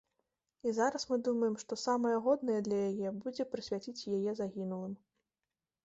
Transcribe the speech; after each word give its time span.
І 0.69 0.71
зараз 0.77 1.05
мы 1.09 1.19
думаем, 1.27 1.59
што 1.65 1.79
самае 1.83 2.15
годнае 2.29 2.57
для 2.71 2.81
яе 2.89 3.15
будзе 3.27 3.49
прысвяціць 3.55 4.07
яе 4.19 4.31
загінулым. 4.45 5.01